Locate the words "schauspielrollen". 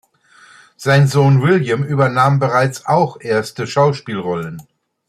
3.67-4.63